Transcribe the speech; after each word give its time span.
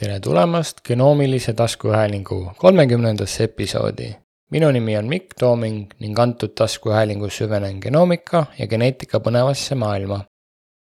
tere 0.00 0.20
tulemast 0.20 0.78
genoomilise 0.84 1.52
taskuhäälingu 1.52 2.52
kolmekümnendasse 2.56 3.44
episoodi. 3.44 4.16
minu 4.50 4.70
nimi 4.70 4.98
on 4.98 5.08
Mikk 5.08 5.34
Tooming 5.38 5.90
ning 6.00 6.18
antud 6.18 6.48
taskuhäälingus 6.48 7.36
süvenen 7.36 7.78
genoomika 7.82 8.46
ja 8.58 8.66
geneetika 8.66 9.18
põnevasse 9.18 9.74
maailma. 9.74 10.20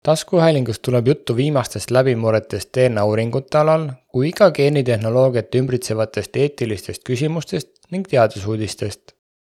taskuhäälingus 0.03 0.79
tuleb 0.81 1.09
juttu 1.09 1.37
viimastest 1.37 1.91
läbimurretest 1.91 2.71
DNA 2.77 3.05
uuringute 3.05 3.59
alal 3.59 3.89
kui 4.07 4.33
ka 4.33 4.51
geenitehnoloogiat 4.51 5.55
ümbritsevatest 5.55 6.37
eetilistest 6.37 7.03
küsimustest 7.11 7.71
ning 7.91 8.07
teadusuudistest. 8.07 9.03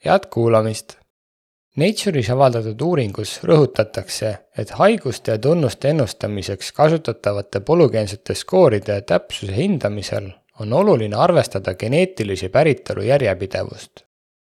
head 0.06 0.28
kuulamist! 0.30 1.03
Nature'is 1.74 2.28
avaldatud 2.30 2.82
uuringus 2.86 3.40
rõhutatakse, 3.50 4.28
et 4.62 4.76
haiguste 4.78 5.34
ja 5.34 5.40
tunnuste 5.42 5.90
ennustamiseks 5.90 6.70
kasutatavate 6.78 7.64
polügeensete 7.66 8.36
skooride 8.38 9.00
täpsuse 9.10 9.56
hindamisel 9.56 10.28
on 10.62 10.74
oluline 10.74 11.18
arvestada 11.18 11.74
geneetilise 11.74 12.50
päritolu 12.54 13.08
järjepidevust. 13.10 14.06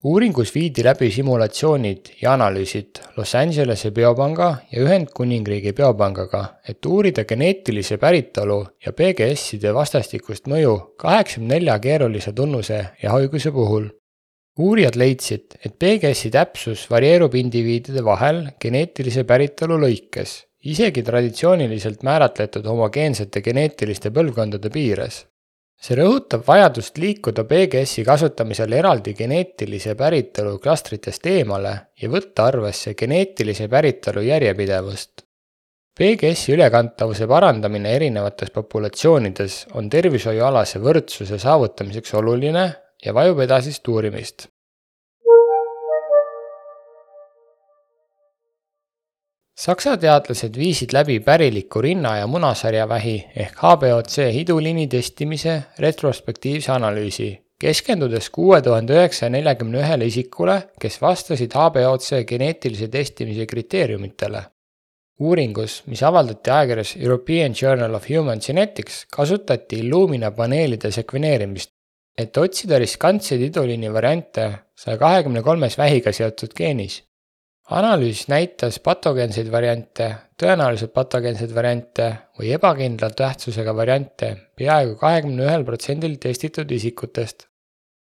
uuringus 0.04 0.54
viidi 0.54 0.84
läbi 0.84 1.10
simulatsioonid 1.10 2.06
ja 2.22 2.32
analüüsid 2.32 3.02
Los 3.16 3.34
Angelese 3.34 3.90
biopanga 3.90 4.56
ja 4.72 4.82
Ühendkuningriigi 4.82 5.72
biopangaga, 5.72 6.44
et 6.68 6.86
uurida 6.86 7.24
geneetilise 7.24 7.98
päritolu 7.98 8.66
ja 8.86 8.92
PGS-ide 8.92 9.74
vastastikust 9.74 10.46
mõju 10.46 10.94
kaheksakümne 10.96 11.54
nelja 11.54 11.78
keerulise 11.78 12.32
tunnuse 12.32 12.84
ja 13.02 13.10
haiguse 13.10 13.50
puhul 13.50 13.90
uurijad 14.58 14.96
leidsid, 14.98 15.54
et 15.64 15.74
PGS-i 15.78 16.30
täpsus 16.34 16.84
varieerub 16.90 17.34
indiviidide 17.38 18.02
vahel 18.04 18.44
geneetilise 18.60 19.24
päritolu 19.28 19.78
lõikes, 19.84 20.34
isegi 20.66 21.04
traditsiooniliselt 21.06 22.02
määratletud 22.06 22.66
homogeensete 22.66 23.42
geneetiliste 23.42 24.10
põlvkondade 24.14 24.70
piires. 24.74 25.26
see 25.78 25.94
rõhutab 25.94 26.42
vajadust 26.42 26.96
liikuda 26.98 27.44
PGS-i 27.46 28.02
kasutamisel 28.04 28.72
eraldi 28.72 29.12
geneetilise 29.14 29.94
päritolu 29.94 30.58
klastritest 30.58 31.26
eemale 31.30 31.74
ja 32.02 32.08
võtta 32.10 32.48
arvesse 32.50 32.94
geneetilise 32.94 33.68
päritolu 33.68 34.24
järjepidevust. 34.26 35.22
PGS-i 35.98 36.52
ülekantavuse 36.56 37.26
parandamine 37.30 37.94
erinevates 37.94 38.50
populatsioonides 38.50 39.66
on 39.74 39.88
tervishoiualase 39.90 40.82
võrdsuse 40.82 41.38
saavutamiseks 41.38 42.14
oluline 42.14 42.66
ja 43.04 43.14
vajub 43.14 43.40
edasist 43.40 43.88
uurimist. 43.88 44.48
saksa 49.58 49.96
teadlased 49.98 50.54
viisid 50.54 50.92
läbi 50.94 51.20
päriliku 51.20 51.80
rinna- 51.82 52.16
ja 52.16 52.26
munasarjavähi 52.26 53.16
ehk 53.36 53.56
HBOC 53.62 54.28
hiduliini 54.32 54.86
testimise 54.86 55.62
retrospektiivse 55.78 56.72
analüüsi, 56.72 57.30
keskendudes 57.60 58.30
kuue 58.30 58.60
tuhande 58.62 58.94
üheksasaja 58.94 59.32
neljakümne 59.34 59.80
ühele 59.80 60.06
isikule, 60.06 60.60
kes 60.80 61.00
vastasid 61.02 61.58
HBOC 61.58 62.22
geneetilise 62.26 62.88
testimise 62.88 63.46
kriteeriumitele 63.46 64.44
uuringus, 65.20 65.82
mis 65.86 66.02
avaldati 66.02 66.50
ajakirjas 66.50 66.94
European 66.96 67.54
Journal 67.62 67.94
of 67.94 68.06
Human 68.10 68.38
Genetics, 68.46 69.06
kasutati 69.10 69.82
Illumina 69.82 70.30
paneelide 70.30 70.90
sekveneerimist 70.94 71.72
et 72.18 72.36
otsida 72.36 72.78
riskantseid 72.82 73.44
iduliini 73.46 73.92
variante 73.94 74.46
saja 74.78 74.98
kahekümne 74.98 75.42
kolmes 75.46 75.78
vähiga 75.78 76.12
seotud 76.12 76.54
geenis. 76.56 77.02
analüüs 77.78 78.22
näitas 78.32 78.78
patogeenseid 78.80 79.50
variante, 79.52 80.06
tõenäoliselt 80.40 80.92
patogeenseid 80.94 81.52
variante 81.54 82.06
või 82.38 82.54
ebakindla 82.56 83.10
tähtsusega 83.10 83.74
variante 83.76 84.30
peaaegu 84.56 84.96
kahekümne 85.02 85.44
ühel 85.44 85.64
protsendil 85.64 86.16
testitud 86.16 86.70
isikutest. 86.70 87.46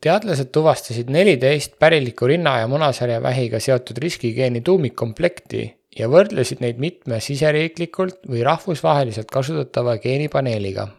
teadlased 0.04 0.50
tuvastasid 0.52 1.10
neliteist 1.10 1.80
päriliku 1.80 2.28
rinna- 2.28 2.60
ja 2.60 2.68
munasarja 2.68 3.22
vähiga 3.24 3.60
seotud 3.60 3.98
riskigeeni 3.98 4.62
tuumikkomplekti 4.62 5.62
ja 6.00 6.10
võrdlesid 6.10 6.60
neid 6.60 6.78
mitme 6.78 7.20
siseriiklikult 7.20 8.28
või 8.28 8.44
rahvusvaheliselt 8.44 9.32
kasutatava 9.32 9.98
geenipaneeliga 9.98 10.90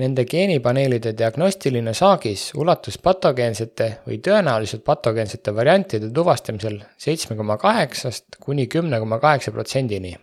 Nende 0.00 0.24
geenipaneelide 0.24 1.10
diagnostiline 1.12 1.92
saagis 1.92 2.46
ulatus 2.56 2.96
patogeensete 2.96 3.88
või 4.06 4.22
tõenäoliselt 4.24 4.80
patogeensete 4.86 5.52
variantide 5.52 6.08
tuvastamisel 6.16 6.78
seitsme 6.96 7.36
koma 7.36 7.58
kaheksast 7.60 8.38
kuni 8.40 8.64
kümne 8.72 9.00
koma 9.02 9.18
kaheksa 9.20 9.52
protsendini. 9.52 10.14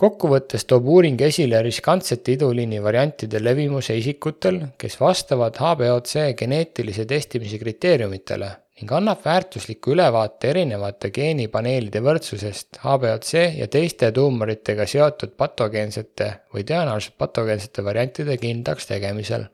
Kokkuvõttes 0.00 0.64
toob 0.64 0.88
uuring 0.88 1.20
esile 1.26 1.60
riskantsete 1.66 2.38
iduliini 2.38 2.80
variantide 2.82 3.42
levimuse 3.42 3.96
isikutel, 4.00 4.60
kes 4.80 4.96
vastavad 5.00 5.60
HBOC 5.60 6.32
geneetilise 6.40 7.04
testimise 7.10 7.60
kriteeriumitele 7.60 8.50
ning 8.80 8.92
annab 8.96 9.20
väärtusliku 9.26 9.92
ülevaate 9.92 10.54
erinevate 10.54 11.10
geenipaneelide 11.12 12.00
võrdsusest 12.00 12.80
HBOC 12.80 13.32
ja 13.60 13.68
teiste 13.68 14.08
tuumoritega 14.16 14.86
seotud 14.88 15.36
patogeensete 15.36 16.30
või 16.54 16.64
tõenäoliselt 16.64 17.18
patogeensete 17.20 17.84
variantide 17.84 18.40
kindlaks 18.40 18.88
tegemisel. 18.88 19.50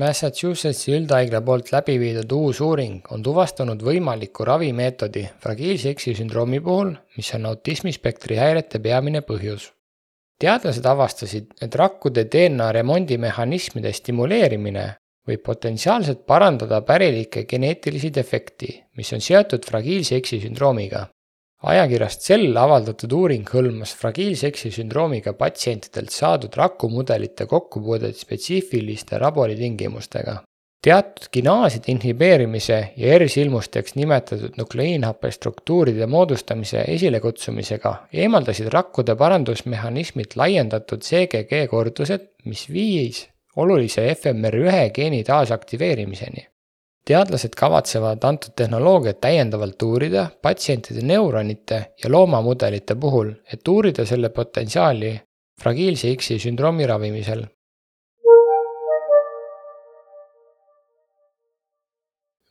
Massachusettsi 0.00 0.94
üldhaigla 0.96 1.42
poolt 1.44 1.72
läbi 1.74 1.98
viidud 2.00 2.32
uus 2.32 2.60
uuring 2.64 3.10
on 3.12 3.24
tuvastanud 3.26 3.82
võimaliku 3.84 4.46
ravimeetodi 4.48 5.26
fragiilse 5.42 5.92
X-i 5.92 6.14
sündroomi 6.16 6.62
puhul, 6.64 6.94
mis 7.18 7.34
on 7.36 7.50
autismispektri 7.50 8.40
häirete 8.40 8.80
peamine 8.80 9.20
põhjus 9.26 9.68
teadlased 10.40 10.86
avastasid, 10.86 11.52
et 11.60 11.76
rakkude 11.76 12.24
DNA 12.32 12.70
remondimehhanismide 12.78 13.92
stimuleerimine 13.92 14.86
võib 15.28 15.42
potentsiaalselt 15.44 16.24
parandada 16.26 16.80
pärilikke 16.86 17.44
geneetilisi 17.48 18.10
defekti, 18.14 18.72
mis 18.96 19.12
on 19.12 19.20
seotud 19.24 19.66
fragiilse 19.68 20.18
X-i 20.22 20.40
sündroomiga. 20.46 21.06
Ajakirjas 21.62 22.18
Cell 22.24 22.56
avaldatud 22.56 23.12
uuring 23.12 23.48
hõlmas 23.54 23.94
fragiilse 23.96 24.50
X-i 24.50 24.70
sündroomiga 24.74 25.34
patsientidelt 25.38 26.14
saadud 26.14 26.56
rakumudelite 26.56 27.46
kokkupuudet 27.46 28.16
spetsiifiliste 28.16 29.18
laboritingimustega 29.20 30.40
teatud 30.82 31.28
kinaaside 31.30 31.92
inhibeerimise 31.92 32.78
ja 32.96 33.14
ersilmusteks 33.16 33.94
nimetatud 33.94 34.56
nukleiinhappe 34.56 35.30
struktuuride 35.30 36.06
moodustamise 36.06 36.84
esilekutsumisega 36.94 37.92
eemaldasid 38.22 38.70
rakkude 38.72 39.16
parandusmehhanismid 39.16 40.36
laiendatud 40.40 41.04
CGG 41.04 41.66
kordused, 41.70 42.30
mis 42.44 42.64
viis 42.72 43.26
olulise 43.56 44.06
FMR1 44.14 44.88
geeni 44.96 45.24
taasaktiveerimiseni. 45.24 46.46
Teadlased 47.06 47.54
kavatsevad 47.56 48.24
antud 48.24 48.52
tehnoloogiat 48.56 49.20
täiendavalt 49.20 49.82
uurida 49.82 50.26
patsientide 50.42 51.02
neuronite 51.02 51.80
ja 52.04 52.10
loomamudelite 52.10 52.94
puhul, 52.94 53.32
et 53.52 53.68
uurida 53.68 54.06
selle 54.06 54.28
potentsiaali 54.28 55.14
fragiilse 55.62 56.14
X-i 56.16 56.38
sündroomi 56.38 56.86
ravimisel 56.86 57.46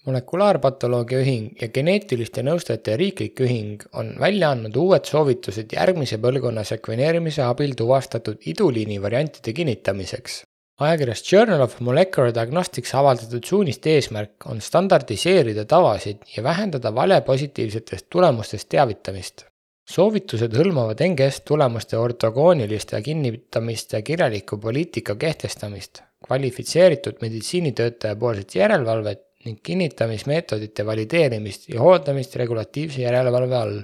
molekulaarpatoloogia 0.09 1.21
ühing 1.23 1.49
ja 1.61 1.69
geneetiliste 1.75 2.43
nõustajate 2.45 2.95
riiklik 2.99 3.41
ühing 3.45 3.83
on 4.01 4.13
välja 4.21 4.51
andnud 4.55 4.77
uued 4.83 5.09
soovitused 5.09 5.75
järgmise 5.75 6.19
põlvkonna 6.23 6.63
sekveneerimise 6.67 7.43
abil 7.45 7.75
tuvastatud 7.81 8.47
iduliini 8.53 9.01
variantide 9.01 9.53
kinnitamiseks. 9.53 10.43
Ajakirjas 10.79 11.23
Journal 11.31 11.61
of 11.61 11.79
Molecular 11.83 12.31
Diagnostics 12.35 12.93
avaldatud 12.95 13.43
suuniste 13.43 13.91
eesmärk 13.97 14.47
on 14.51 14.61
standardiseerida 14.63 15.65
tavasid 15.67 16.23
ja 16.35 16.43
vähendada 16.43 16.93
valepositiivsetest 16.95 18.07
tulemustest 18.09 18.69
teavitamist. 18.69 19.45
soovitused 19.89 20.53
hõlmavad 20.53 20.99
NGS 21.01 21.41
tulemuste 21.49 21.97
ortogooniliste 21.97 23.01
kinnitamiste 23.01 24.01
kirjaliku 24.05 24.57
poliitika 24.57 25.15
kehtestamist, 25.15 26.03
kvalifitseeritud 26.27 27.17
meditsiinitöötaja 27.21 28.15
poolset 28.15 28.55
järelevalvet 28.55 29.23
ning 29.45 29.57
kinnitamismeetodite 29.63 30.85
valideerimist 30.85 31.69
ja 31.69 31.81
hooldamist 31.81 32.35
regulatiivse 32.35 33.01
järelevalve 33.01 33.55
all. 33.55 33.81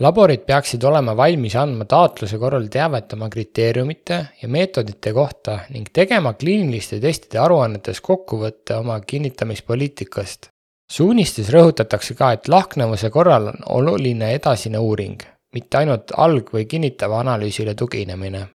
Laborid 0.00 0.46
peaksid 0.46 0.84
olema 0.84 1.16
valmis 1.16 1.54
andma 1.56 1.84
taotluse 1.84 2.38
korral 2.38 2.66
teavet 2.68 3.12
oma 3.12 3.28
kriteeriumite 3.30 4.18
ja 4.42 4.48
meetodite 4.48 5.12
kohta 5.12 5.58
ning 5.70 5.86
tegema 5.92 6.32
kliiniliste 6.32 7.00
testide 7.00 7.38
aruannetes 7.38 8.00
kokkuvõtte 8.00 8.76
oma 8.76 9.00
kinnitamispoliitikast. 9.00 10.48
suunistes 10.92 11.48
rõhutatakse 11.50 12.14
ka, 12.14 12.32
et 12.32 12.48
lahknevuse 12.48 13.10
korral 13.10 13.46
on 13.48 13.62
oluline 13.68 14.34
edasine 14.34 14.78
uuring, 14.78 15.22
mitte 15.54 15.78
ainult 15.78 16.12
alg- 16.16 16.52
või 16.52 16.66
kinnitava 16.66 17.20
analüüsile 17.20 17.74
tuginemine 17.74 18.48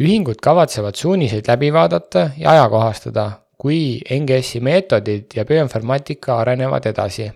ühingud 0.00 0.40
kavatsevad 0.42 0.96
suuniseid 0.96 1.48
läbi 1.48 1.72
vaadata 1.72 2.30
ja 2.38 2.50
ajakohastada, 2.50 3.30
kui 3.58 4.00
NGS-i 4.10 4.60
meetodid 4.60 5.36
ja 5.36 5.44
bioinformaatika 5.44 6.38
arenevad 6.38 6.86
edasi. 6.86 7.30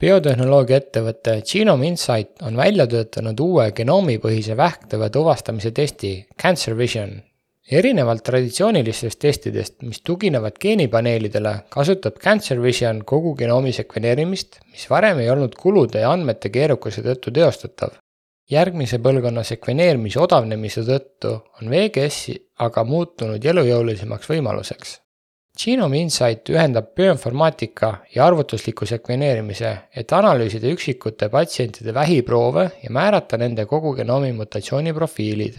'Äh, 0.00 0.06
biotehnoloogia 0.06 0.78
ettevõte 0.80 1.42
Genome 1.44 1.86
Insight 1.90 2.40
on 2.42 2.56
välja 2.56 2.86
töötanud 2.88 3.40
uue 3.40 3.66
genoomipõhise 3.76 4.54
vähktõve 4.56 5.10
tuvastamise 5.12 5.70
testi 5.76 6.26
Cancer 6.42 6.76
Vision. 6.76 7.20
erinevalt 7.70 8.24
traditsioonilistest 8.24 9.18
testidest, 9.18 9.82
mis 9.82 10.00
tuginevad 10.00 10.56
geenipaneelidele, 10.58 11.52
kasutab 11.68 12.16
Cancer 12.18 12.62
Vision 12.62 13.04
kogu 13.04 13.34
genoomi 13.34 13.72
sekveneerimist, 13.72 14.58
mis 14.72 14.88
varem 14.90 15.18
ei 15.18 15.30
olnud 15.30 15.54
kulude 15.54 16.00
ja 16.00 16.10
andmete 16.10 16.48
keerukuse 16.48 17.02
tõttu 17.02 17.30
teostatav. 17.30 17.90
järgmise 18.50 18.98
põlvkonna 18.98 19.44
sekveneerimise 19.44 20.18
odavnemise 20.20 20.80
tõttu 20.80 21.36
on 21.60 21.70
VGS 21.70 22.40
aga 22.58 22.84
muutunud 22.84 23.44
elujõulisemaks 23.44 24.28
võimaluseks 24.32 24.98
Genome 25.58 25.98
Insight 25.98 26.48
ühendab 26.48 26.92
bioinformaatika 26.96 27.88
ja 28.14 28.26
arvutusliku 28.26 28.86
sekveneerimise, 28.86 29.72
et 29.96 30.12
analüüsida 30.12 30.70
üksikute 30.70 31.28
patsientide 31.28 31.94
vähiproove 31.94 32.70
ja 32.84 32.90
määrata 32.90 33.36
nende 33.36 33.66
kogu 33.66 33.92
genoomi 33.96 34.32
mutatsiooni 34.32 34.94
profiilid. 34.94 35.58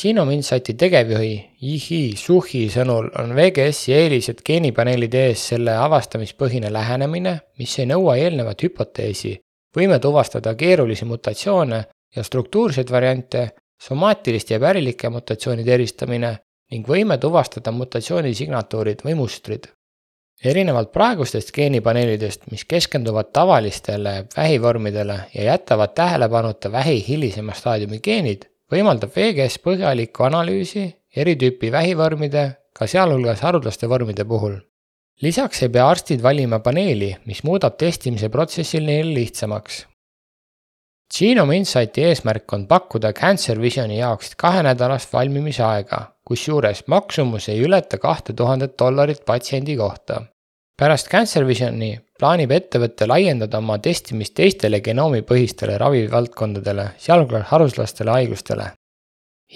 Genome 0.00 0.34
Insighti 0.34 0.74
tegevjuhi 0.74 1.32
Yihi 1.62 2.16
Suhi 2.18 2.66
sõnul 2.70 3.08
on 3.18 3.34
VGS-i 3.34 3.94
eelised 3.94 4.44
geenipaneelide 4.46 5.26
ees 5.30 5.48
selle 5.54 5.76
avastamispõhine 5.78 6.72
lähenemine, 6.72 7.38
mis 7.58 7.78
ei 7.78 7.86
nõua 7.86 8.16
eelnevat 8.18 8.62
hüpoteesi, 8.66 9.36
võime 9.76 9.98
tuvastada 10.02 10.54
keerulisi 10.54 11.06
mutatsioone 11.08 11.84
ja 12.16 12.22
struktuurseid 12.22 12.90
variante, 12.90 13.48
somaatiliste 13.82 14.54
ja 14.54 14.60
pärilike 14.60 15.08
mutatsioonide 15.10 15.74
eristamine 15.74 16.36
ning 16.72 16.88
võime 16.88 17.18
tuvastada 17.20 17.72
mutatsiooni 17.72 18.34
signatuurid 18.34 19.04
või 19.04 19.14
mustrid. 19.18 19.68
erinevalt 20.44 20.90
praegustest 20.92 21.52
geenipaneelidest, 21.54 22.42
mis 22.50 22.64
keskenduvad 22.64 23.30
tavalistele 23.32 24.26
vähivormidele 24.36 25.20
ja 25.34 25.44
jätavad 25.44 25.94
tähelepanuta 25.94 26.72
vähi 26.72 27.04
hilisema 27.08 27.54
staadiumi 27.54 28.00
geenid, 28.00 28.44
võimaldab 28.72 29.14
VGS 29.16 29.58
põhjalikku 29.64 30.26
analüüsi 30.26 30.84
eri 31.16 31.36
tüüpi 31.36 31.72
vähivormide, 31.72 32.44
ka 32.74 32.86
sealhulgas 32.86 33.40
haruldaste 33.40 33.88
vormide 33.88 34.24
puhul. 34.24 34.58
lisaks 35.22 35.62
ei 35.62 35.68
pea 35.68 35.88
arstid 35.88 36.22
valima 36.22 36.58
paneeli, 36.58 37.16
mis 37.26 37.44
muudab 37.44 37.76
testimise 37.78 38.28
protsessi 38.28 38.80
neil 38.80 39.14
lihtsamaks 39.14 39.84
Genome 41.14 41.54
Insighti 41.56 42.02
eesmärk 42.02 42.52
on 42.52 42.64
pakkuda 42.66 43.12
Cancer 43.12 43.60
Visioni 43.62 44.00
jaoks 44.00 44.32
kahenädalast 44.36 45.12
valmimise 45.12 45.62
aega, 45.62 46.00
kusjuures 46.26 46.80
maksumus 46.90 47.46
ei 47.52 47.60
ületa 47.62 48.00
kahte 48.02 48.34
tuhandet 48.34 48.74
dollarit 48.78 49.20
patsiendi 49.26 49.76
kohta. 49.76 50.22
pärast 50.80 51.08
Cancer 51.12 51.46
Visioni 51.46 51.92
plaanib 52.18 52.50
ettevõte 52.50 53.06
laiendada 53.06 53.62
oma 53.62 53.78
testimist 53.78 54.34
teistele 54.34 54.80
genoomipõhistele 54.80 55.78
ravivaldkondadele, 55.78 56.88
sealhulgas 56.98 57.46
haruslastele 57.52 58.10
haigustele. 58.10 58.72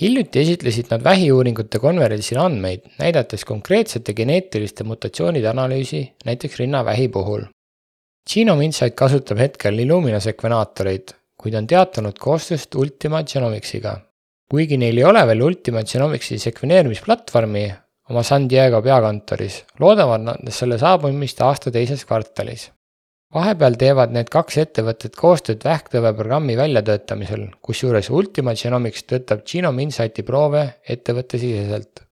hiljuti 0.01 0.41
esitlesid 0.41 0.87
nad 0.91 1.05
vähiuuringute 1.05 1.79
konverentsil 1.79 2.39
andmeid, 2.39 2.87
näidates 2.99 3.45
konkreetsete 3.45 4.15
geneetiliste 4.15 4.85
mutatsioonide 4.85 5.49
analüüsi 5.49 6.13
näiteks 6.25 6.59
rinnavähi 6.59 7.09
puhul. 7.09 7.43
Genome 8.35 8.65
Insight 8.65 8.95
kasutab 8.95 9.39
hetkel 9.39 9.79
Illumina 9.79 10.21
sekvenaatoreid, 10.21 11.18
kuid 11.39 11.55
on 11.59 11.67
teatanud 11.71 12.19
koostööst 12.19 12.75
Ultima 12.75 13.23
Genomicsiga. 13.23 13.99
kuigi 14.51 14.79
neil 14.81 14.97
ei 14.99 15.05
ole 15.05 15.27
veel 15.27 15.43
Ultima 15.45 15.83
Genomicsi 15.85 16.39
sekveneerimisplatvormi 16.39 17.67
oma 18.11 18.23
San 18.23 18.49
Diego 18.49 18.81
peakontoris, 18.83 19.63
loodavad 19.81 20.25
nad 20.25 20.51
selle 20.55 20.79
saabumist 20.79 21.41
aasta 21.45 21.71
teises 21.71 22.05
kvartalis. 22.09 22.71
vahepeal 23.35 23.77
teevad 23.77 24.13
need 24.17 24.33
kaks 24.33 24.59
ettevõtet 24.65 25.17
koostööd 25.17 25.65
vähktõveprogrammi 25.65 26.57
väljatöötamisel, 26.57 27.49
kusjuures 27.63 28.11
Ultima 28.11 28.55
Genomics 28.55 29.05
töötab 29.05 29.45
Genome 29.45 29.83
Insighti 29.83 30.23
proove 30.23 30.65
ettevõttesiseselt 30.89 32.08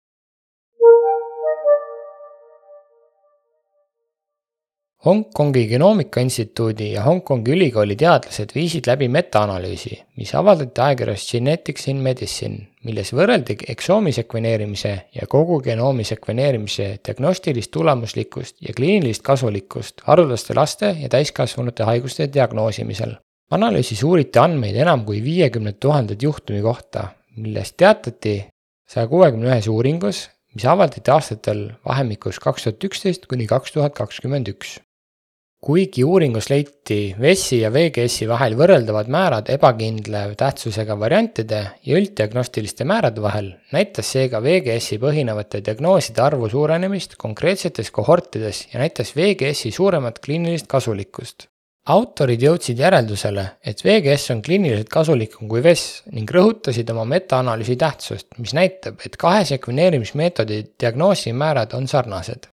Hongkongi 5.06 5.68
Genoomika 5.68 6.22
Instituudi 6.22 6.94
ja 6.94 7.02
Hongkongi 7.04 7.52
ülikooli 7.52 7.96
teadlased 8.00 8.54
viisid 8.56 8.86
läbi 8.88 9.10
metaanalüüsi, 9.12 9.98
mis 10.16 10.30
avaldati 10.40 10.80
ajakirjas 10.82 11.26
Genetics 11.28 11.90
in 11.92 11.98
Medicine, 12.06 12.60
milles 12.88 13.12
võrreldi 13.12 13.58
eksoomi 13.74 14.14
sekveneerimise 14.16 14.92
ja 15.18 15.28
kogu 15.28 15.58
genoomi 15.66 16.06
sekveneerimise 16.08 16.86
diagnostilist 17.04 17.72
tulemuslikkust 17.76 18.62
ja 18.64 18.76
kliinilist 18.78 19.26
kasulikkust 19.28 20.06
haruldaste 20.08 20.56
laste 20.56 20.94
ja 21.02 21.12
täiskasvanute 21.12 21.84
haiguste 21.84 22.30
diagnoosimisel. 22.34 23.18
analüüsis 23.52 24.04
uuriti 24.04 24.40
andmeid 24.40 24.80
enam 24.86 25.04
kui 25.06 25.20
viiekümne 25.24 25.74
tuhandet 25.74 26.24
juhtumi 26.24 26.62
kohta, 26.62 27.10
millest 27.36 27.76
teatati 27.78 28.38
saja 28.88 29.08
kuuekümne 29.08 29.52
ühes 29.52 29.68
uuringus, 29.68 30.30
mis 30.56 30.66
avaldati 30.66 31.12
aastatel 31.12 31.72
vahemikus 31.86 32.40
kaks 32.40 32.64
tuhat 32.64 32.90
üksteist 32.92 33.28
kuni 33.28 33.52
kaks 33.52 33.76
tuhat 33.76 34.00
kakskümmend 34.00 34.48
üks 34.48 34.80
kuigi 35.64 36.04
uuringus 36.04 36.50
leiti 36.52 37.14
VES-i 37.16 37.62
ja 37.62 37.70
VGS-i 37.72 38.26
vahel 38.28 38.58
võrreldavad 38.60 39.08
määrad 39.16 39.48
ebakindla 39.54 40.26
tähtsusega 40.40 40.98
variantide 41.00 41.62
ja 41.88 42.00
ülddiagnostiliste 42.00 42.84
määrade 42.90 43.24
vahel, 43.24 43.48
näitas 43.72 44.12
seega 44.12 44.42
VGS-i 44.44 45.00
põhinevate 45.00 45.64
diagnooside 45.64 46.20
arvu 46.26 46.52
suurenemist 46.52 47.16
konkreetsetes 47.22 47.94
kohortides 47.96 48.66
ja 48.74 48.84
näitas 48.84 49.16
VGS-i 49.16 49.72
suuremat 49.72 50.20
kliinilist 50.26 50.68
kasulikkust. 50.68 51.48
autorid 51.88 52.44
jõudsid 52.44 52.80
järeldusele, 52.80 53.44
et 53.64 53.82
VGS 53.84 54.32
on 54.32 54.42
kliiniliselt 54.42 54.90
kasulikum 54.92 55.50
kui 55.52 55.64
VES 55.64 56.04
ning 56.12 56.32
rõhutasid 56.32 56.92
oma 56.92 57.04
metaanalüüsi 57.06 57.76
tähtsust, 57.76 58.28
mis 58.38 58.54
näitab, 58.56 59.00
et 59.06 59.16
kahe 59.20 59.44
sekveneerimismeetodi 59.46 60.64
diagnoosimäärad 60.80 61.76
on 61.76 61.88
sarnased 61.88 62.53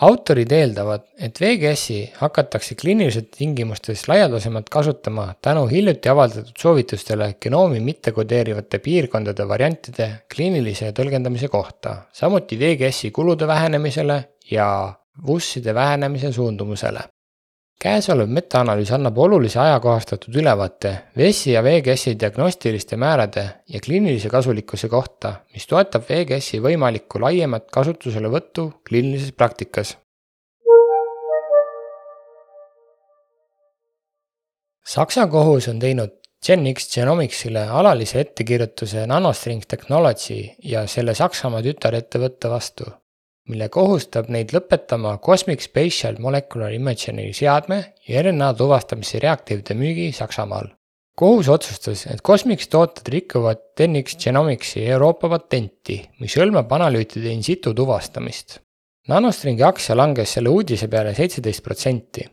autorid 0.00 0.50
eeldavad, 0.52 1.04
et 1.22 1.38
VGS-i 1.40 2.00
hakatakse 2.18 2.74
kliinilistes 2.74 3.30
tingimustes 3.38 4.08
laialdasemalt 4.08 4.68
kasutama 4.68 5.28
tänu 5.42 5.66
hiljuti 5.70 6.08
avaldatud 6.08 6.52
soovitustele 6.58 7.34
genoomi 7.40 7.80
mittekodeerivate 7.80 8.78
piirkondade 8.78 9.48
variantide 9.48 10.10
kliinilise 10.34 10.90
tõlgendamise 10.96 11.48
kohta, 11.48 11.96
samuti 12.12 12.58
VGS-i 12.58 13.10
kulude 13.14 13.46
vähenemisele 13.46 14.22
ja 14.50 14.68
VUS-ide 15.26 15.74
vähenemise 15.74 16.32
suundumusele 16.32 17.13
käesolev 17.80 18.30
metaanalüüs 18.32 18.92
annab 18.96 19.18
olulise 19.18 19.60
ajakohastatud 19.60 20.36
ülevaate 20.40 20.92
VES-i 21.18 21.52
ja 21.52 21.62
VGS-i 21.64 22.14
diagnostiliste 22.20 22.96
määrade 22.96 23.44
ja 23.68 23.80
kliinilise 23.80 24.30
kasulikkuse 24.32 24.88
kohta, 24.88 25.34
mis 25.52 25.66
toetab 25.66 26.06
VGS-i 26.08 26.62
võimalikku 26.64 27.20
laiemat 27.20 27.68
kasutuselevõttu 27.74 28.70
kliinilises 28.88 29.32
praktikas. 29.32 29.96
Saksa 34.84 35.26
kohus 35.32 35.68
on 35.68 35.78
teinud 35.80 36.20
GenX 36.44 36.90
Genomicsile 36.92 37.62
alalise 37.72 38.20
ettekirjutuse 38.20 39.06
Nanostring 39.08 39.64
Technology 39.68 40.42
ja 40.62 40.84
selle 40.86 41.14
Saksamaa 41.16 41.62
tütarettevõtte 41.64 42.50
vastu 42.52 42.90
mille 43.50 43.68
kohustab 43.68 44.30
neid 44.32 44.54
lõpetama 44.54 45.18
Cosmic 45.24 45.64
Spatial 45.64 46.16
Molecular 46.22 46.72
Imaging'i 46.72 47.32
seadme 47.36 47.80
ja 48.08 48.22
RNA 48.24 48.52
tuvastamise 48.58 49.20
reaktiivide 49.22 49.76
müügi 49.76 50.12
Saksamaal. 50.16 50.70
kohus 51.14 51.48
otsustas, 51.48 52.06
et 52.06 52.22
Cosmics 52.22 52.68
tooted 52.68 53.08
rikuvad 53.12 53.60
Tenix 53.76 54.16
Genomicsi 54.18 54.82
Euroopa 54.86 55.28
patenti, 55.28 56.00
mis 56.20 56.34
hõlmab 56.40 56.72
analüütide 56.72 57.30
in 57.30 57.42
situ 57.42 57.74
tuvastamist. 57.74 58.58
Nanostringi 59.08 59.62
aktsia 59.62 59.94
langes 59.96 60.32
selle 60.34 60.48
uudise 60.48 60.88
peale 60.88 61.14
seitseteist 61.14 61.62
protsenti. 61.62 62.24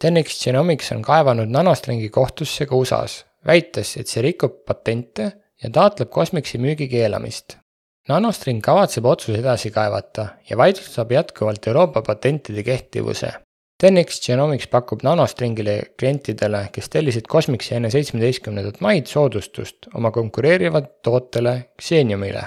Tenix 0.00 0.40
Genomics 0.44 0.90
on 0.96 1.02
kaevanud 1.02 1.52
Nanostringi 1.52 2.08
kohtusse 2.08 2.66
ka 2.66 2.74
USA-s, 2.74 3.24
väites, 3.46 3.96
et 4.00 4.08
see 4.08 4.24
rikub 4.24 4.64
patente 4.66 5.30
ja 5.62 5.70
taotleb 5.70 6.10
Cosmicsi 6.10 6.58
müügi 6.58 6.88
keelamist 6.88 7.58
Nanostring 8.04 8.58
kavatseb 8.60 9.06
otsuse 9.08 9.38
edasi 9.40 9.70
kaevata 9.72 10.26
ja 10.44 10.58
vaidlustab 10.60 11.12
jätkuvalt 11.14 11.66
Euroopa 11.70 12.02
patentide 12.04 12.62
kehtivuse. 12.62 13.30
Tenix 13.80 14.18
Genomics 14.26 14.66
pakub 14.68 15.00
Nanostringile 15.02 15.76
klientidele, 15.98 16.66
kes 16.72 16.92
tellisid 16.92 17.24
Cosmicsi 17.32 17.74
enne 17.78 17.88
seitsmeteistkümnendat 17.90 18.82
maid 18.84 19.08
soodustust 19.08 19.88
oma 19.94 20.10
konkureerivat 20.12 20.90
tootele 21.02 21.54
Xeniumile. 21.80 22.42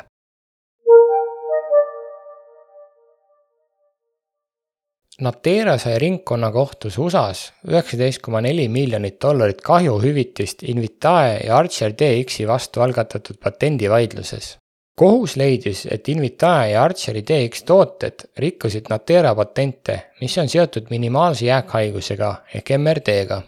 Natera 5.26 5.80
sai 5.82 5.98
ringkonnakohtus 6.06 7.00
USA-s 7.02 7.50
üheksateist 7.66 8.22
koma 8.22 8.44
neli 8.46 8.70
miljonit 8.70 9.18
dollarit 9.26 9.66
kahjuhüvitist 9.66 10.62
Invitae 10.70 11.40
ja 11.48 11.58
Archer 11.58 11.98
DX-i 11.98 12.46
vastu 12.46 12.86
algatatud 12.86 13.42
patendivaidluses 13.42 14.54
kohus 14.98 15.36
leidis, 15.38 15.86
et 15.92 16.10
Invitae 16.10 16.72
ja 16.72 16.84
Archeri 16.84 17.22
DX 17.22 17.64
tooted 17.68 18.26
rikkusid 18.42 18.90
Natera 18.90 19.36
patente, 19.38 20.00
mis 20.22 20.38
on 20.42 20.50
seotud 20.50 20.90
minimaalse 20.90 21.46
jääkhaigusega 21.46 22.32
ehk 22.58 22.74
MRD-ga. 22.78 23.42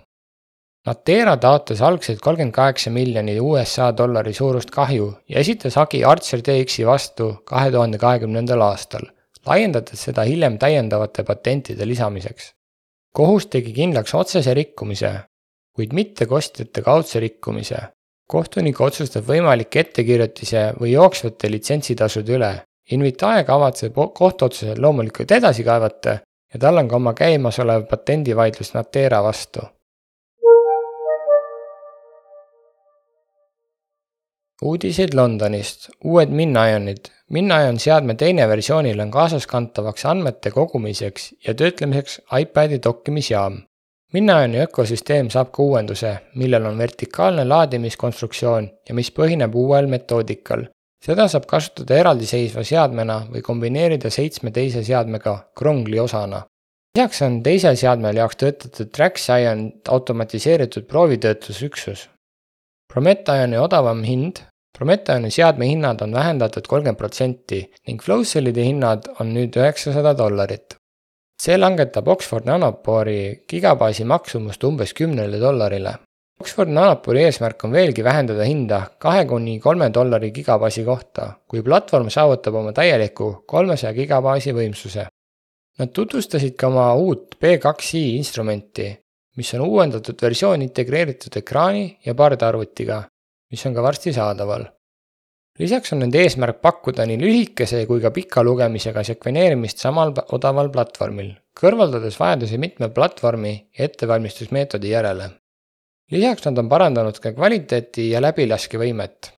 Natera 0.87 1.35
taotles 1.37 1.81
algselt 1.81 2.21
kolmkümmend 2.23 2.55
kaheksa 2.55 2.91
miljoni 2.93 3.39
USA 3.41 3.89
dollari 3.97 4.33
suurust 4.33 4.71
kahju 4.71 5.09
ja 5.29 5.41
esitas 5.41 5.75
hagi 5.75 6.03
Archer 6.05 6.45
DX-i 6.45 6.85
vastu 6.87 7.33
kahe 7.45 7.71
tuhande 7.73 7.97
kahekümnendal 7.97 8.61
aastal, 8.69 9.09
laiendades 9.45 10.05
seda 10.07 10.23
hiljem 10.29 10.57
täiendavate 10.61 11.25
patentide 11.27 11.87
lisamiseks. 11.87 12.53
kohus 13.13 13.47
tegi 13.47 13.73
kindlaks 13.73 14.13
otsese 14.15 14.53
rikkumise, 14.53 15.13
kuid 15.75 15.93
mitte 15.93 16.25
kostjate 16.25 16.81
kaudse 16.85 17.19
rikkumise 17.19 17.87
kohtunik 18.29 18.81
otsustab 18.81 19.25
võimalike 19.27 19.81
ettekirjutise 19.83 20.65
või 20.79 20.93
jooksvate 20.93 21.49
litsentsitasude 21.51 22.37
üle. 22.37 22.51
Invitae 22.93 23.43
kavatseb 23.45 23.97
kohtuotsuse 24.17 24.75
loomulikult 24.77 25.31
edasi 25.31 25.65
kaevata 25.65 26.19
ja 26.53 26.61
tal 26.61 26.81
on 26.81 26.87
ka 26.89 26.97
oma 26.97 27.13
käimasolev 27.17 27.85
patendivaidlus 27.89 28.73
Natera 28.77 29.21
vastu. 29.23 29.65
uudiseid 34.61 35.13
Londonist, 35.15 35.89
uued 36.03 36.29
Minionid. 36.35 37.07
Minion 37.29 37.79
seadme 37.79 38.15
teine 38.19 38.47
versioonil 38.49 38.99
on 38.99 39.11
kaasaskantavaks 39.11 40.05
andmete 40.05 40.51
kogumiseks 40.51 41.29
ja 41.47 41.53
töötlemiseks 41.53 42.19
iPadi 42.41 42.81
dokkimisjaam 42.83 43.61
Minnaoni 44.13 44.57
ökosüsteem 44.63 45.27
saab 45.29 45.51
ka 45.53 45.61
uuenduse, 45.61 46.11
millel 46.41 46.63
on 46.65 46.79
vertikaalne 46.81 47.43
laadimiskonstruktsioon 47.45 48.69
ja 48.89 48.95
mis 48.97 49.11
põhineb 49.13 49.53
uuel 49.53 49.85
metoodikal. 49.91 50.65
seda 51.05 51.27
saab 51.31 51.45
kasutada 51.51 51.99
eraldiseisva 52.01 52.63
seadmena 52.67 53.19
või 53.33 53.43
kombineerida 53.45 54.09
seitsme 54.09 54.51
teise 54.51 54.83
seadmega 54.83 55.35
krongli 55.55 55.99
osana. 55.99 56.41
lisaks 56.97 57.21
on 57.21 57.37
teisel 57.43 57.75
seadmel 57.75 58.17
jaoks 58.17 58.35
töötatud 58.35 58.89
TrackScion 58.97 59.61
automatiseeritud 59.89 60.87
proovitöötlusüksus. 60.87 62.09
Prometioni 62.93 63.57
odavam 63.57 64.03
hind 64.03 64.41
Prometioni 64.77 65.31
seadme 65.31 65.67
hinnad 65.67 66.01
on 66.01 66.11
vähendatud 66.13 66.67
kolmkümmend 66.67 66.97
protsenti 66.97 67.61
ning 67.87 68.01
Flowcellide 68.01 68.65
hinnad 68.65 69.09
on 69.19 69.33
nüüd 69.37 69.57
üheksasada 69.61 70.17
dollarit 70.17 70.78
see 71.39 71.57
langetab 71.57 72.07
Oxford 72.11 72.47
Nanopori 72.49 73.45
gigabaasi 73.47 74.05
maksumust 74.05 74.63
umbes 74.67 74.93
kümnele 74.93 75.39
dollarile. 75.39 75.93
Oxford 76.39 76.71
Nanopori 76.71 77.23
eesmärk 77.27 77.63
on 77.67 77.75
veelgi 77.75 78.03
vähendada 78.03 78.47
hinda 78.47 78.79
kahe 78.99 79.25
kuni 79.27 79.57
kolme 79.59 79.89
dollari 79.95 80.31
gigabaasi 80.35 80.83
kohta, 80.87 81.29
kui 81.47 81.63
platvorm 81.63 82.09
saavutab 82.11 82.55
oma 82.61 82.73
täieliku 82.75 83.29
kolmesaja 83.47 83.93
gigabaasi 83.95 84.55
võimsuse. 84.55 85.07
Nad 85.79 85.93
tutvustasid 85.95 86.57
ka 86.59 86.67
oma 86.67 86.89
uut 86.99 87.37
B2i 87.39 88.03
instrumenti, 88.17 88.89
mis 89.39 89.53
on 89.55 89.63
uuendatud 89.67 90.19
versioon 90.21 90.63
integreeritud 90.65 91.39
ekraani 91.39 91.85
ja 92.05 92.15
pardarvutiga, 92.15 93.03
mis 93.51 93.65
on 93.65 93.75
ka 93.75 93.83
varsti 93.83 94.15
saadaval 94.15 94.67
lisaks 95.59 95.93
on 95.93 95.99
nende 96.03 96.21
eesmärk 96.23 96.61
pakkuda 96.63 97.05
nii 97.09 97.19
lühikese 97.19 97.83
kui 97.87 98.01
ka 98.03 98.11
pika 98.15 98.43
lugemisega 98.45 99.03
sekveneerimist 99.07 99.83
samal 99.83 100.13
odaval 100.37 100.71
platvormil, 100.71 101.33
kõrvaldades 101.59 102.19
vajaduse 102.19 102.59
mitme 102.61 102.89
platvormi 102.95 103.53
ja 103.77 103.89
ettevalmistusmeetodi 103.89 104.95
järele. 104.95 105.29
lisaks 106.11 106.45
nad 106.45 106.57
on 106.57 106.69
parandanud 106.69 107.19
ka 107.19 107.33
kvaliteeti 107.33 108.09
ja 108.09 108.21
läbilaskevõimet. 108.21 109.33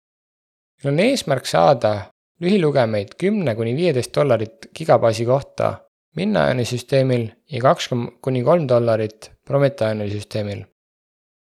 Neil 0.85 0.93
on 0.93 1.01
eesmärk 1.01 1.47
saada 1.47 1.95
lühilugemeid 2.41 3.17
kümne 3.19 3.55
kuni 3.55 3.75
viieteist 3.77 4.15
dollarit 4.15 4.71
gigabaasi 4.77 5.25
kohta 5.25 5.79
Minnaani 6.17 6.65
süsteemil 6.65 7.29
ja 7.53 7.61
kaks 7.63 7.89
kuni 8.23 8.43
kolm 8.43 8.69
dollarit 8.69 9.31
Prometiani 9.47 10.11
süsteemil. 10.11 10.65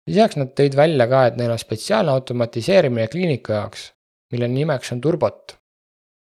lisaks 0.07 0.37
nad 0.37 0.55
tõid 0.57 0.77
välja 0.77 1.07
ka, 1.09 1.27
et 1.27 1.37
neil 1.37 1.51
on 1.51 1.59
spetsiaalne 1.59 2.13
automatiseerimine 2.13 3.09
kliiniku 3.09 3.53
jaoks 3.53 3.93
mille 4.33 4.49
nimeks 4.49 4.93
on 4.93 5.01
Turbot. 5.01 5.57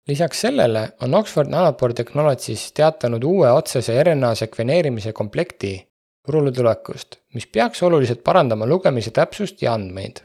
lisaks 0.08 0.42
sellele 0.42 0.90
on 1.02 1.14
Oxford 1.14 1.50
Nanopore 1.50 1.94
Technologies 1.94 2.72
teatanud 2.74 3.24
uue 3.24 3.52
otsese 3.52 4.04
RNA 4.04 4.36
sekveneerimise 4.36 5.14
komplekti 5.14 5.74
turule 6.26 6.52
tulekust, 6.52 7.20
mis 7.34 7.48
peaks 7.48 7.84
oluliselt 7.84 8.24
parandama 8.24 8.66
lugemise 8.66 9.12
täpsust 9.12 9.62
ja 9.62 9.74
andmeid. 9.74 10.22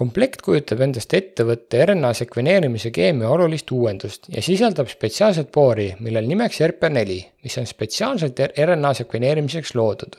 komplekt 0.00 0.42
kujutab 0.46 0.80
endast 0.86 1.14
ettevõtte 1.18 1.80
RNA 1.84 2.12
sekveneerimise 2.14 2.92
keemia 2.94 3.28
olulist 3.28 3.70
uuendust 3.74 4.28
ja 4.34 4.42
sisaldab 4.42 4.88
spetsiaalset 4.88 5.50
boori, 5.52 5.88
millel 6.00 6.28
nimeks 6.30 6.60
RP4, 6.66 7.16
mis 7.42 7.58
on 7.58 7.66
spetsiaalselt 7.66 8.38
RNA 8.66 8.94
sekveneerimiseks 9.02 9.74
loodud. 9.74 10.16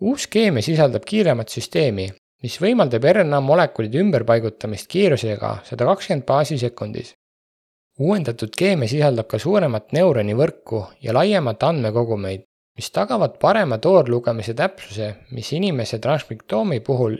uus 0.00 0.26
keemia 0.26 0.62
sisaldab 0.62 1.04
kiiremat 1.04 1.48
süsteemi, 1.48 2.08
mis 2.42 2.58
võimaldab 2.62 3.04
RNA 3.12 3.40
molekulide 3.42 4.02
ümberpaigutamist 4.02 4.88
kiirusega 4.90 5.54
sada 5.68 5.86
kakskümmend 5.90 6.26
baasi 6.26 6.58
sekundis. 6.58 7.14
uuendatud 7.98 8.52
keemia 8.58 8.88
sisaldab 8.88 9.26
ka 9.26 9.38
suuremat 9.42 9.92
neuronivõrku 9.92 10.84
ja 11.02 11.14
laiemat 11.14 11.64
andmekogumeid, 11.70 12.44
mis 12.78 12.90
tagavad 12.94 13.40
parema 13.42 13.78
toorlugemise 13.78 14.54
täpsuse, 14.54 15.08
mis 15.30 15.50
inimese 15.52 15.98
transmiktoomi 15.98 16.78
puhul 16.80 17.18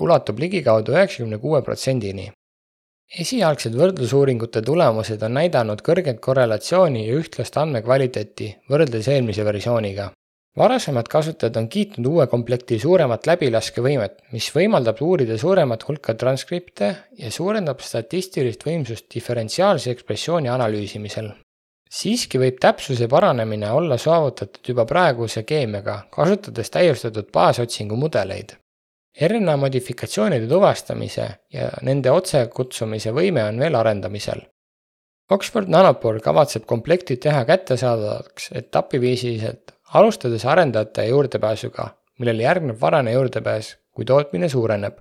ulatub 0.00 0.38
ligikaudu 0.38 0.96
üheksakümne 0.96 1.38
kuue 1.38 1.62
protsendini. 1.62 2.30
esialgsed 3.20 3.74
võrdlusuuringute 3.80 4.62
tulemused 4.62 5.22
on 5.22 5.34
näidanud 5.40 5.82
kõrget 5.88 6.20
korrelatsiooni 6.20 7.06
ja 7.08 7.20
ühtlast 7.20 7.56
andmekvaliteeti 7.60 8.54
võrreldes 8.70 9.08
eelmise 9.12 9.44
versiooniga 9.44 10.12
varasemad 10.58 11.08
kasutajad 11.10 11.56
on 11.56 11.68
kiitnud 11.68 12.06
uue 12.06 12.26
komplekti 12.30 12.78
suuremat 12.78 13.26
läbilaskevõimet, 13.26 14.18
mis 14.32 14.48
võimaldab 14.54 15.00
uurida 15.02 15.38
suuremat 15.38 15.86
hulka 15.88 16.14
transkripte 16.14 16.90
ja 17.18 17.30
suurendab 17.34 17.82
statistilist 17.82 18.66
võimsust 18.66 19.08
diferentsiaalse 19.14 19.90
ekspressiooni 19.90 20.48
analüüsimisel. 20.48 21.32
siiski 21.94 22.38
võib 22.38 22.56
täpsuse 22.60 23.06
paranemine 23.08 23.70
olla 23.70 23.98
saavutatud 23.98 24.68
juba 24.68 24.84
praeguse 24.84 25.42
keemiaga, 25.42 26.06
kasutades 26.10 26.70
täiustatud 26.70 27.30
baasotsingu 27.32 27.96
mudeleid. 27.96 28.56
RNA 29.22 29.56
modifikatsioonide 29.56 30.48
tuvastamise 30.50 31.28
ja 31.52 31.68
nende 31.82 32.10
otsekutsumise 32.10 33.12
võime 33.14 33.44
on 33.44 33.60
veel 33.62 33.74
arendamisel. 33.78 34.42
Oxford 35.30 35.70
Nanopore 35.70 36.20
kavatseb 36.20 36.66
komplekti 36.66 37.16
teha 37.16 37.44
kättesaadavaks 37.44 38.50
etapiviisiliselt 38.58 39.73
alustades 39.94 40.44
arendajate 40.44 41.06
juurdepääsuga, 41.06 41.88
millele 42.18 42.42
järgneb 42.42 42.80
varane 42.80 43.12
juurdepääs, 43.12 43.76
kui 43.94 44.04
tootmine 44.04 44.48
suureneb. 44.48 44.98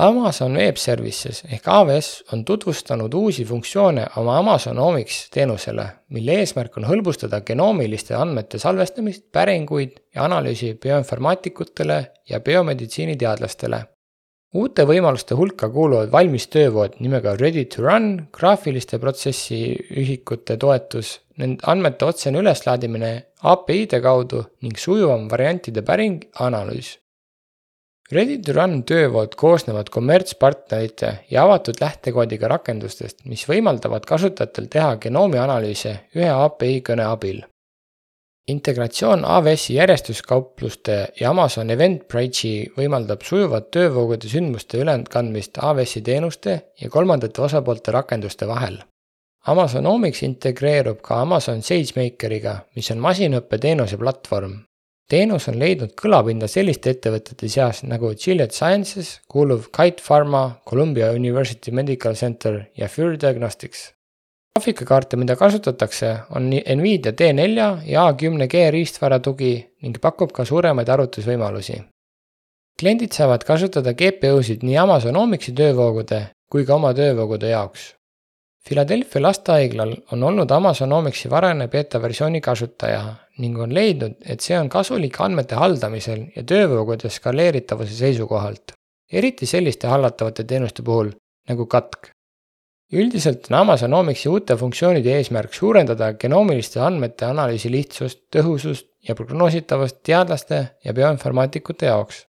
Amazon 0.00 0.54
Web 0.56 0.76
Services 0.76 1.42
ehk 1.52 1.66
AWS 1.68 2.24
on 2.32 2.44
tutvustanud 2.44 3.14
uusi 3.14 3.44
funktsioone 3.44 4.06
oma 4.16 4.38
Amazon 4.38 4.78
Omics 4.78 5.26
teenusele, 5.34 5.86
mille 6.08 6.38
eesmärk 6.40 6.78
on 6.78 6.86
hõlbustada 6.88 7.40
genoomiliste 7.40 8.14
andmete 8.14 8.58
salvestamist, 8.58 9.26
päringuid 9.32 9.98
ja 10.14 10.24
analüüsi 10.24 10.76
bioinformaatikutele 10.82 12.04
ja 12.30 12.40
biomeditsiiniteadlastele 12.40 13.82
uute 14.54 14.84
võimaluste 14.86 15.36
hulka 15.38 15.68
kuuluvad 15.70 16.10
valmis 16.12 16.48
töövood 16.50 16.96
nimega 17.00 17.36
Ready 17.38 17.66
to 17.70 17.84
Run, 17.84 18.08
graafiliste 18.34 18.98
protsessiühikute 19.02 20.56
toetus, 20.60 21.18
nende 21.38 21.62
andmete 21.70 22.08
otsene 22.08 22.42
üleslaadimine 22.42 23.12
API-de 23.52 24.00
kaudu 24.02 24.42
ning 24.64 24.78
sujuvam 24.78 25.28
variantide 25.30 25.84
päring, 25.86 26.26
analüüs. 26.42 26.96
Ready 28.10 28.40
to 28.42 28.56
Run 28.56 28.80
töövood 28.82 29.36
koosnevad 29.38 29.92
kommertspartnerite 29.94 31.12
ja 31.30 31.44
avatud 31.46 31.78
lähtekoodiga 31.80 32.50
rakendustest, 32.50 33.22
mis 33.30 33.46
võimaldavad 33.46 34.08
kasutajatel 34.08 34.66
teha 34.72 34.96
genoomi 34.98 35.38
analüüse 35.38 35.94
ühe 36.18 36.32
API 36.34 36.82
kõne 36.90 37.06
abil 37.06 37.44
integratsioon 38.50 39.24
AWS-i 39.24 39.74
järjestuskaupluste 39.76 40.96
ja 41.20 41.30
Amazon 41.30 41.70
Eventbridge'i 41.70 42.70
võimaldab 42.76 43.24
sujuvat 43.26 43.70
töövoogude 43.74 44.30
sündmuste 44.30 44.80
ülekandmist 44.82 45.60
AWS-i 45.62 46.02
teenuste 46.06 46.56
ja 46.80 46.90
kolmandate 46.92 47.42
osapoolte 47.46 47.94
rakenduste 47.96 48.48
vahel. 48.50 48.80
Amazon 49.48 49.86
Omics 49.88 50.22
integreerub 50.26 50.98
ka 51.02 51.20
Amazon 51.24 51.62
SageMakeriga, 51.64 52.56
mis 52.76 52.90
on 52.92 53.00
masinõppeteenuse 53.06 53.98
platvorm. 54.00 54.58
teenus 55.10 55.48
on 55.50 55.56
leidnud 55.58 55.94
kõlapinda 55.98 56.46
selliste 56.46 56.92
ettevõtete 56.94 57.48
seas 57.48 57.82
nagu 57.82 58.12
Gilead 58.14 58.52
Sciences, 58.54 59.20
kuuluv 59.28 59.70
Kite 59.74 60.02
Pharma, 60.02 60.60
Columbia 60.68 61.10
University 61.10 61.72
Medical 61.72 62.14
Center 62.14 62.66
ja 62.76 62.88
Fure 62.88 63.16
Diagnostics 63.16 63.88
graafikakaarte, 64.56 65.16
mida 65.16 65.36
kasutatakse, 65.36 66.16
on 66.36 66.50
Nvidia 66.50 67.12
T4 67.12 67.86
ja 67.86 68.10
A10G 68.10 68.70
riistvara 68.70 69.20
tugi 69.20 69.54
ning 69.82 69.96
pakub 70.00 70.32
ka 70.32 70.44
suuremaid 70.44 70.88
arvutusvõimalusi. 70.88 71.80
kliendid 72.80 73.12
saavad 73.12 73.44
kasutada 73.44 73.92
GPU-sid 73.92 74.62
nii 74.64 74.76
Amazonomics'i 74.80 75.52
töövoogude 75.52 76.30
kui 76.50 76.64
ka 76.64 76.74
oma 76.74 76.94
töövoogude 76.94 77.50
jaoks. 77.50 77.94
Philadelphia 78.64 79.22
lastehaiglal 79.22 79.92
on 80.12 80.22
olnud 80.22 80.50
Amazonomics'i 80.50 81.30
varane 81.30 81.68
beeta 81.68 82.00
versiooni 82.02 82.40
kasutaja 82.40 83.02
ning 83.38 83.58
on 83.58 83.74
leidnud, 83.74 84.16
et 84.24 84.40
see 84.40 84.58
on 84.58 84.68
kasulik 84.68 85.20
andmete 85.20 85.54
haldamisel 85.54 86.24
ja 86.36 86.42
töövoogude 86.42 87.10
skaleeritavuse 87.10 87.94
seisukohalt, 87.94 88.72
eriti 89.12 89.46
selliste 89.46 89.86
hallatavate 89.88 90.44
teenuste 90.44 90.82
puhul 90.82 91.12
nagu 91.48 91.66
katk. 91.66 92.10
Üldiselt 92.92 93.50
on 93.50 93.58
Amazonomicsi 93.60 94.28
uute 94.28 94.56
funktsioonide 94.56 95.18
eesmärk 95.18 95.54
suurendada 95.54 96.12
genoomiliste 96.18 96.80
andmete 96.82 97.28
analüüsi 97.28 97.70
lihtsust, 97.72 98.26
tõhusust 98.34 98.88
ja 99.06 99.14
prognoositavust 99.14 100.02
teadlaste 100.06 100.64
ja 100.84 100.94
bioinformaatikute 100.96 101.86
jaoks 101.86 102.24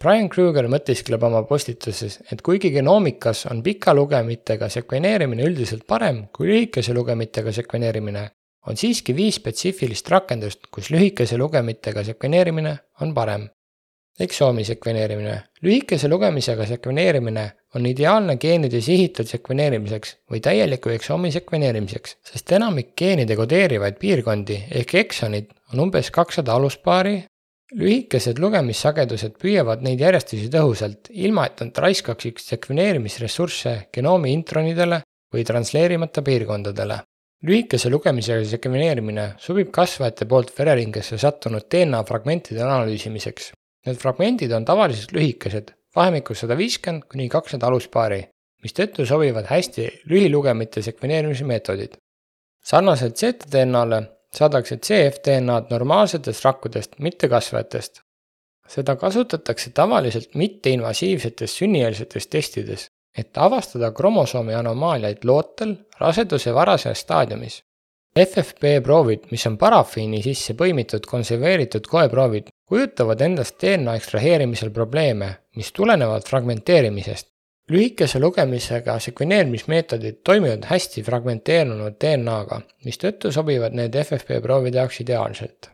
Brian 0.00 0.30
Kruger 0.32 0.64
mõtiskleb 0.72 1.20
oma 1.26 1.42
postituses, 1.44 2.14
et 2.32 2.40
kuigi 2.40 2.70
genoomikas 2.72 3.42
on 3.50 3.58
pika 3.60 3.92
lugemitega 3.92 4.70
sekveneerimine 4.72 5.44
üldiselt 5.44 5.84
parem 5.84 6.22
kui 6.32 6.48
lühikese 6.48 6.94
lugemitega 6.96 7.52
sekveneerimine, 7.52 8.22
on 8.64 8.80
siiski 8.80 9.12
viis 9.12 9.36
spetsiifilist 9.36 10.08
rakendust, 10.08 10.70
kus 10.72 10.88
lühikese 10.88 11.36
lugemitega 11.36 12.06
sekveneerimine 12.08 12.78
on 13.04 13.12
parem. 13.12 13.44
Eksoomi 14.20 14.64
sekveneerimine. 14.64 15.42
lühikese 15.62 16.08
lugemisega 16.08 16.66
sekveneerimine 16.66 17.46
on 17.74 17.86
ideaalne 17.86 18.36
geenide 18.36 18.80
sihitud 18.80 19.28
sekveneerimiseks 19.28 20.16
või 20.30 20.40
täieliku 20.40 20.92
eksoomi 20.94 21.32
sekveneerimiseks, 21.32 22.16
sest 22.32 22.52
enamik 22.52 22.94
geenide 22.96 23.36
kodeerivaid 23.36 23.98
piirkondi 23.98 24.62
ehk 24.70 24.94
eksonid 25.04 25.52
on 25.72 25.86
umbes 25.86 26.10
kakssada 26.10 26.52
aluspaari 26.54 27.20
lühikesed 27.76 28.40
lugemissagedused 28.42 29.36
püüavad 29.40 29.84
neid 29.86 30.00
järjestusi 30.02 30.48
tõhusalt, 30.50 31.10
ilma 31.10 31.46
et 31.46 31.62
nad 31.62 31.78
raiskaks 31.84 32.42
sekveneerimisressursse 32.50 33.76
genoomi 33.94 34.32
intronidele 34.34 35.02
või 35.34 35.46
transleerimata 35.46 36.22
piirkondadele. 36.26 37.00
lühikese 37.46 37.88
lugemisega 37.88 38.44
sekveneerimine 38.44 39.22
sobib 39.40 39.70
kasvajate 39.72 40.26
poolt 40.28 40.50
vereringesse 40.58 41.16
sattunud 41.18 41.64
DNA 41.72 42.02
fragmentide 42.04 42.60
analüüsimiseks. 42.62 43.52
Need 43.86 43.96
fragmendid 43.96 44.52
on 44.52 44.66
tavaliselt 44.68 45.14
lühikesed, 45.16 45.72
vahemikus 45.96 46.42
sada 46.42 46.56
viiskümmend 46.58 47.06
kuni 47.08 47.28
kakssada 47.32 47.70
aluspaari, 47.70 48.20
mistõttu 48.64 49.06
sobivad 49.08 49.48
hästi 49.48 49.86
lühilugemite 50.10 50.82
sekveneerimise 50.84 51.46
meetodid. 51.48 51.96
sarnaselt 52.64 53.16
ZDNA-le 53.16 54.02
saadakse 54.36 54.76
CFDNA-d 54.76 55.72
normaalsetest 55.72 56.44
rakkudest, 56.44 56.98
mitte 56.98 57.28
kasvajatest. 57.28 58.02
seda 58.68 58.94
kasutatakse 58.96 59.70
tavaliselt 59.74 60.34
mitteinvasiivsetes 60.34 61.56
sünnieelsetes 61.58 62.26
testides, 62.26 62.86
et 63.18 63.38
avastada 63.38 63.90
kromosoomi 63.92 64.54
anomaaliaid 64.54 65.24
lootel 65.24 65.74
raseduse 66.00 66.54
varases 66.54 67.00
staadiumis. 67.00 67.62
FFP 68.18 68.78
proovid, 68.82 69.26
mis 69.30 69.46
on 69.46 69.56
parafiini 69.58 70.22
sisse 70.22 70.54
põimitud 70.54 71.06
konserveeritud 71.06 71.86
koeproovid, 71.90 72.50
kujutavad 72.70 73.20
endast 73.26 73.58
DNA 73.58 73.96
ekstraheerimisel 73.98 74.70
probleeme, 74.70 75.34
mis 75.58 75.72
tulenevad 75.74 76.22
fragmenteerimisest 76.28 77.26
lühikese 77.70 78.20
lugemisega 78.20 78.96
sekveneerimismeetodid 78.98 80.22
toimivad 80.26 80.66
hästi 80.70 81.02
fragmenteerunud 81.06 81.98
DNA-ga, 82.02 82.60
mistõttu 82.86 83.30
sobivad 83.34 83.76
need 83.78 83.94
FFP 83.98 84.40
proovide 84.42 84.80
jaoks 84.82 85.00
ideaalselt. 85.04 85.70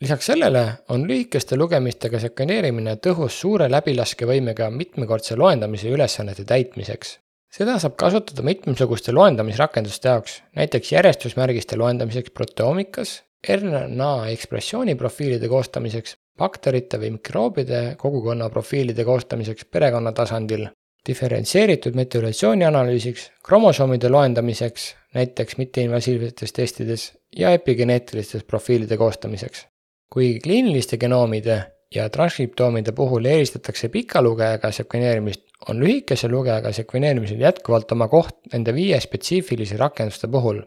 lisaks 0.00 0.26
sellele 0.26 0.64
on 0.92 1.06
lühikeste 1.08 1.56
lugemistega 1.56 2.18
sekveneerimine 2.20 2.96
tõhus 3.06 3.38
suure 3.42 3.70
läbilaskevõimega 3.70 4.70
mitmekordse 4.70 5.36
loendamise 5.36 5.88
ülesannete 5.88 6.44
täitmiseks. 6.44 7.18
seda 7.56 7.78
saab 7.78 7.96
kasutada 7.96 8.42
mitmesuguste 8.42 9.12
loendamisrakenduste 9.12 10.08
jaoks, 10.08 10.42
näiteks 10.56 10.92
järjestusmärgiste 10.92 11.76
loendamiseks 11.76 12.30
proteoomikas, 12.30 13.22
RNA 13.48 14.28
ekspressiooni 14.34 14.94
profiilide 14.94 15.48
koostamiseks, 15.48 16.16
bakterite 16.38 16.98
või 17.00 17.14
mikroobide 17.18 17.82
kogukonna 17.98 18.48
profiilide 18.50 19.04
koostamiseks 19.04 19.68
perekonna 19.72 20.12
tasandil 20.12 20.66
diferentseeritud 21.06 21.94
metülatsiooni 21.94 22.66
analüüsiks, 22.66 23.30
kromosoomide 23.46 24.10
loendamiseks, 24.10 24.88
näiteks 25.14 25.56
mitteinvasiivsetes 25.60 26.52
testides, 26.52 27.06
ja 27.36 27.52
epigeneetiliste 27.54 28.42
profiilide 28.46 28.96
koostamiseks. 28.96 29.66
kui 30.12 30.38
kliiniliste 30.42 30.96
genoomide 30.96 31.56
ja 31.94 32.08
transkriptoomide 32.10 32.92
puhul 32.92 33.24
eelistatakse 33.24 33.88
pika 33.88 34.22
lugejaga 34.22 34.70
sekveneerimist, 34.72 35.42
on 35.68 35.80
lühikese 35.80 36.28
lugejaga 36.28 36.72
sekveneerimisel 36.72 37.40
jätkuvalt 37.40 37.92
oma 37.92 38.08
koht 38.08 38.36
nende 38.52 38.74
viie 38.74 39.00
spetsiifilise 39.00 39.76
rakenduste 39.76 40.28
puhul. 40.28 40.62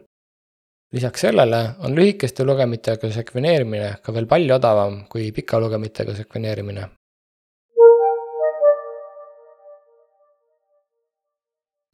Lisaks 0.92 1.26
sellele 1.26 1.60
on 1.86 1.94
lühikeste 1.94 2.44
lugemitega 2.44 3.10
sekveneerimine 3.14 3.92
ka 4.02 4.14
veel 4.14 4.26
palju 4.26 4.56
odavam 4.56 5.04
kui 5.12 5.30
pika 5.32 5.60
lugemitega 5.60 6.16
sekveneerimine 6.22 6.88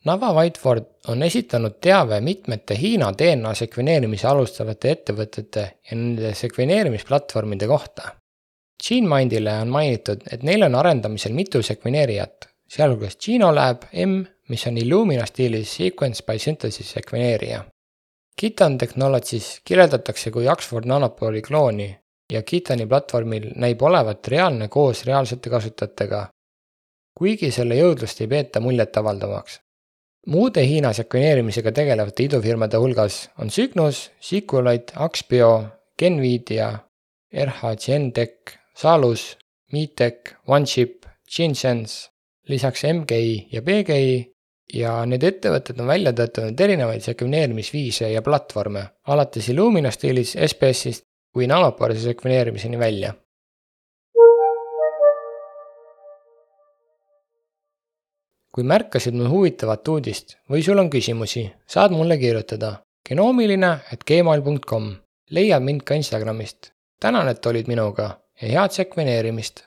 Nava 0.06 0.28
Whiteford 0.36 0.84
on 1.10 1.22
esitanud 1.26 1.80
teave 1.82 2.20
mitmete 2.22 2.76
Hiina 2.78 3.08
DNA 3.18 3.50
sekveneerimise 3.58 4.28
alustavate 4.30 4.92
ettevõtete 4.94 5.64
ja 5.90 5.96
nende 5.98 6.30
sekveneerimisplatvormide 6.38 7.66
kohta. 7.66 8.12
GeneMindile 8.78 9.56
on 9.64 9.72
mainitud, 9.74 10.22
et 10.30 10.44
neil 10.46 10.62
on 10.62 10.78
arendamisel 10.78 11.34
mitu 11.34 11.62
sekveneerijat, 11.62 12.46
sealhulgas 12.70 13.18
GenoLab 13.18 13.88
M, 14.06 14.20
mis 14.52 14.66
on 14.70 14.78
Illumina 14.78 15.26
stiilis 15.26 15.74
sequence 15.80 16.22
by 16.22 16.38
synthesis 16.38 16.92
sekveneerija. 16.94 17.64
Kitan 18.40 18.78
Technologies 18.78 19.60
kirjeldatakse 19.64 20.30
kui 20.30 20.48
Oxford 20.48 20.84
Nanopoli 20.84 21.42
klooni 21.42 21.88
ja 22.32 22.42
Kitani 22.42 22.86
platvormil 22.86 23.52
näib 23.56 23.82
olevat 23.82 24.28
reaalne 24.28 24.68
koos 24.68 25.04
reaalsete 25.06 25.50
kasutajatega, 25.50 26.26
kuigi 27.16 27.50
selle 27.50 27.78
jõudlust 27.80 28.20
ei 28.20 28.28
peeta 28.28 28.60
muljetavaldavaks 28.60 29.60
muude 30.26 30.62
Hiina 30.66 30.92
sekveneerimisega 30.96 31.72
tegelevate 31.72 32.26
idufirmade 32.26 32.78
hulgas 32.82 33.26
on 33.38 33.50
Cygnus, 33.50 34.10
Sequelite, 34.20 34.94
Axbio, 34.96 35.50
Genvidia, 35.98 36.72
RH 37.32 37.74
Gentech, 37.86 38.56
Salus, 38.76 39.36
Metech, 39.72 40.34
OneChip, 40.48 41.06
GeneSense, 41.30 42.10
lisaks 42.48 42.84
MGI 42.84 43.48
ja 43.52 43.62
BGI 43.62 44.35
ja 44.74 44.96
need 45.06 45.22
ettevõtted 45.22 45.78
on 45.80 45.86
välja 45.86 46.12
töötanud 46.12 46.60
erinevaid 46.60 47.04
sekveneerimisviise 47.04 48.10
ja 48.10 48.22
platvorme, 48.22 48.88
alates 49.06 49.48
Illumina 49.52 49.90
stiilis 49.94 50.34
SPS-ist 50.48 51.06
kui 51.34 51.46
nanopaaride 51.46 52.00
sekveneerimiseni 52.00 52.78
välja 52.78 53.14
kui 58.56 58.64
märkasid 58.64 59.12
mul 59.12 59.28
huvitavat 59.28 59.88
uudist 59.92 60.38
või 60.48 60.62
sul 60.64 60.80
on 60.80 60.88
küsimusi, 60.88 61.42
saad 61.68 61.92
mulle 61.92 62.16
kirjutada 62.16 62.70
genoomiline 63.04 63.72
at 63.92 64.06
gmail.com. 64.08 64.94
leiad 65.30 65.62
mind 65.62 65.84
ka 65.84 65.94
Instagramist. 65.94 66.72
tänan, 67.00 67.28
et 67.28 67.46
olid 67.46 67.68
minuga 67.68 68.08
ja 68.40 68.48
head 68.48 68.72
sekveneerimist! 68.72 69.66